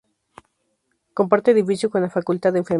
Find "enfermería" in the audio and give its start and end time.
2.57-2.69